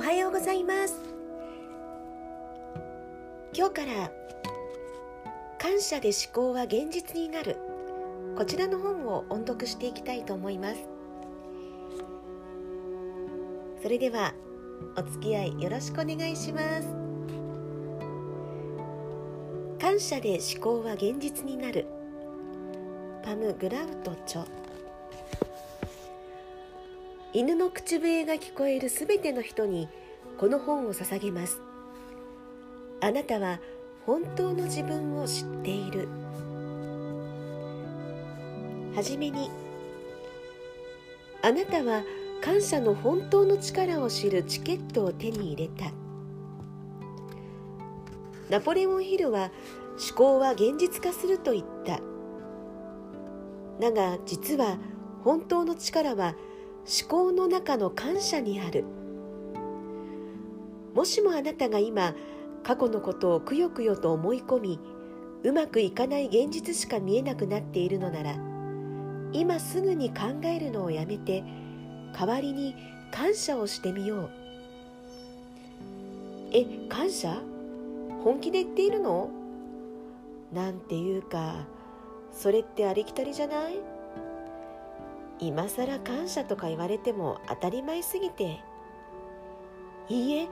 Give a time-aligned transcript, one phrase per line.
[0.00, 0.94] おはようございます。
[3.54, 4.10] 今日から
[5.58, 7.58] 感謝で思考は現実になる。
[8.34, 10.88] こちらの本を音読していきたいと思います。
[13.82, 14.32] それでは
[14.96, 16.88] お付き合いよろしくお願いします。
[19.78, 21.84] 感謝で思考は現実になる。
[23.22, 24.46] パム・グラウト著。
[27.32, 29.88] 犬の口笛が聞こえるすべての人に
[30.40, 31.60] この本を捧げます。
[33.02, 33.60] あなたは
[34.06, 36.08] 本当の自分を知っている。
[38.96, 39.50] はじめに
[41.42, 42.02] あなたは
[42.40, 45.92] 感謝の本当の力を知るチケットを手に入れた。
[48.48, 49.50] ナポレオン・ヒルは
[50.08, 52.00] 思考は現実化すると言った。
[53.78, 54.78] だが実は
[55.22, 56.34] 本当の力は
[57.02, 58.86] 思考の中の感謝にある。
[60.94, 62.14] もしもあなたが今
[62.62, 64.80] 過去のことをくよくよと思い込み
[65.42, 68.34] うまくいかない現実しか見えなくなっているのなら
[69.32, 71.44] 今すぐに考えるのをやめて
[72.12, 72.74] 代わりに
[73.12, 74.30] 感謝をしてみよう。
[76.52, 77.40] え感謝？
[78.24, 79.30] 本気で言っているの？
[80.52, 81.66] なんていうか
[82.32, 83.78] それってありきたりじゃない？
[85.38, 88.58] 今さら感謝とか言われても当たり前すぎて。
[90.08, 90.48] いいえ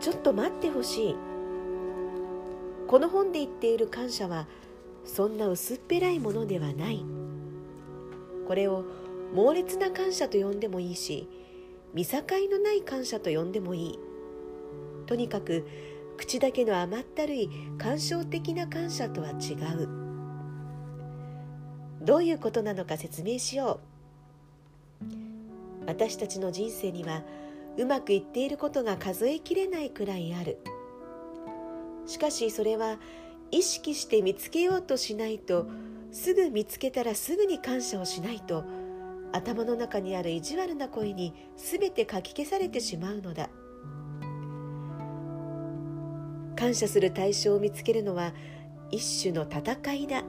[0.00, 1.16] ちょっと待ってほしい。
[2.86, 4.46] この本で言っている感謝は
[5.04, 7.04] そんな薄っぺらいものではない。
[8.46, 8.84] これを
[9.34, 11.28] 猛烈な感謝と呼んでもいいし
[11.92, 13.98] 見境のない感謝と呼んでもいい。
[15.06, 15.66] とにかく
[16.16, 19.88] 口だけの甘ったるい感傷的な感謝とは違う。
[22.02, 23.80] どういうことなのか説明しよ
[25.02, 25.06] う。
[25.86, 27.22] 私たちの人生には
[27.78, 30.58] うまくいっていることが数えきれないくらいある。
[32.06, 32.98] しかしそれは
[33.50, 35.66] 意識して見つけようとしないと
[36.10, 38.64] すぐ見つけたらすぐに感謝をしないと
[39.32, 43.48] 頭の中にある意地悪な声に全てかき消されてしまうのだ。
[46.56, 48.32] 感謝する対象を見つけるのは
[48.90, 50.24] 一種の戦いだ。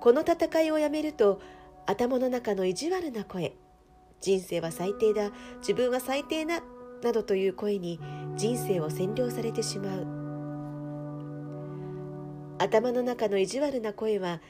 [0.00, 1.40] この戦いをやめると
[1.86, 3.56] 頭の中の意地悪な声
[4.22, 6.62] 人生は最低だ自分は最低だ
[7.02, 8.00] などという声に
[8.36, 10.06] 人生を占領されてしまう。
[12.58, 14.40] 頭の中の意地悪な声は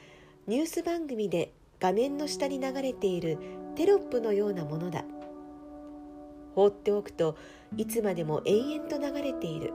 [0.47, 3.39] ニュース番組で画面の下に流れている
[3.75, 5.05] テロップのようなものだ。
[6.55, 7.37] 放っておくと
[7.79, 9.73] いつまでも延々と流れている。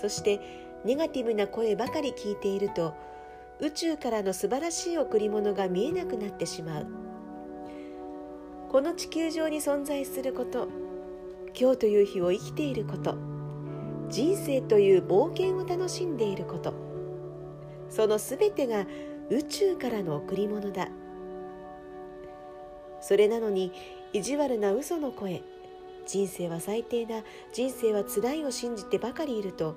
[0.00, 0.40] そして
[0.84, 2.94] ネガティブな声ばかり聞いていると
[3.60, 7.11] 宇宙からの素晴らしい贈り物が見えなくなってしまう。
[8.72, 10.66] この地球上に存在すること
[11.54, 13.18] 今日という日を生きていること
[14.08, 16.72] 人生という冒険を楽しんでいること
[17.90, 18.86] その全てが
[19.28, 20.88] 宇宙からの贈り物だ。
[23.02, 23.72] それなのに
[24.14, 25.42] 意地悪な嘘の声
[26.06, 29.76] 人生は最低だ人生は辛いを信じてばかりいると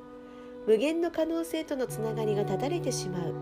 [0.68, 3.34] 無限の可能性とのつながりが断たれてしまう。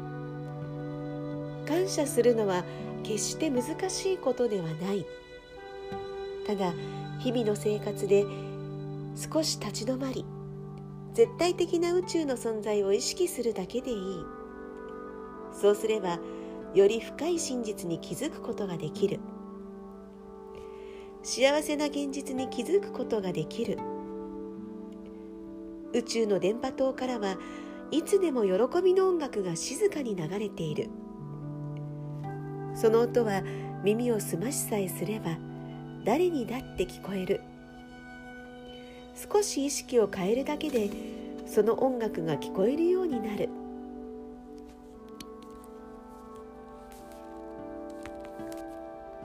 [1.67, 2.63] 感謝するのは
[3.03, 5.05] 決して難しいことではない。
[6.45, 6.73] ただ
[7.19, 8.25] 日々の生活で
[9.15, 10.25] 少し立ち止まり
[11.13, 13.97] 絶対的な宇宙の存在を意識するだけでいい。
[15.53, 16.19] そうすれば
[16.73, 19.19] より深い真実に気づくことができる。
[21.21, 23.77] 幸せな現実に気づくことができる。
[25.93, 27.37] 宇宙の電波塔からは
[27.91, 30.89] いつでも喜びの音楽が静かに流れている。
[32.73, 33.43] その音は
[33.83, 35.37] 耳を澄ましさえすれば
[36.03, 37.41] 誰にだって聞こえる。
[39.15, 40.89] 少し意識を変えるだけで
[41.45, 43.47] その音楽が聞こえるようになる。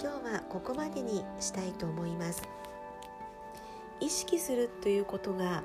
[0.01, 2.43] 今日はここまでにしたいと思います。
[4.01, 5.65] 意識するということが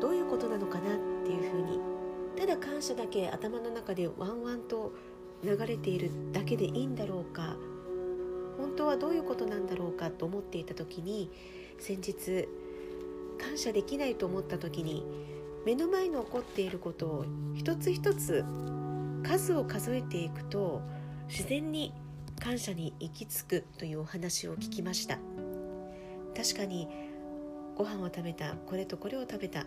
[0.00, 1.78] どういうことなのかなっていうふうに
[2.38, 4.92] ただ感謝だけ頭の中でワンワンと
[5.42, 7.56] 流れているだけでいいんだろうか。
[8.64, 11.30] 本当はどういうことなんだろうかと思っていた時に
[11.78, 12.48] 先日
[13.38, 15.04] 感謝できないと思った時に
[15.66, 17.24] 目の前に起こっていることを
[17.54, 18.42] 一つ一つ
[19.22, 20.80] 数を数えていくと
[21.28, 21.92] 自然に
[22.40, 25.18] 感謝に行き着くというお話を聞きました。
[26.34, 26.88] 確かに
[27.76, 29.64] ご飯を食べたこれとこれを食べた、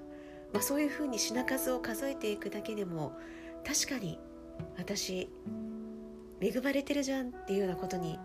[0.53, 3.13] まあ、そういうふうに品数を数えていくだけでも
[3.65, 4.19] 確かに
[4.77, 5.29] 私
[6.41, 8.19] 恵まれてるじゃんっていうようなことに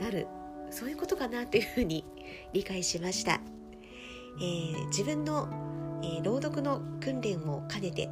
[0.00, 0.26] なる。
[0.70, 2.04] そういうことかなというふうに
[2.52, 3.40] 理解しました、
[4.40, 5.48] えー、自分の、
[6.02, 8.08] えー、朗読の訓練を兼ねて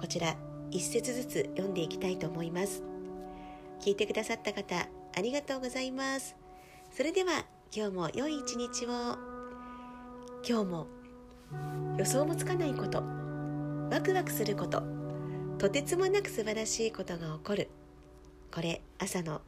[0.00, 0.36] こちら
[0.70, 2.82] 一節ずつ読んでいきたいと思います。
[3.80, 6.36] 聞いてくださった方ありがとうございます。
[6.90, 9.16] それでは今日も良い一日を。
[10.46, 10.86] 今日も
[11.96, 13.02] 予想もつかないこと
[13.90, 14.82] ワクワクすること
[15.58, 17.68] とてつもなく素晴らしいことが起こる。
[18.52, 19.40] これ朝の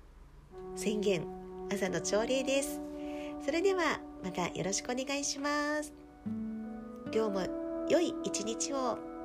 [0.76, 1.35] 宣言。
[1.72, 2.80] 朝の朝礼です。
[3.44, 5.92] それではまたよろしくお願いします。
[7.12, 9.15] 今日も良い一日を。